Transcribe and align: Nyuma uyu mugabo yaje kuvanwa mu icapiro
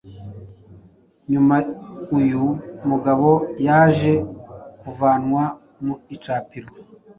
Nyuma 1.31 1.55
uyu 2.17 2.43
mugabo 2.89 3.29
yaje 3.67 4.13
kuvanwa 4.79 5.43
mu 5.83 5.93
icapiro 6.15 6.69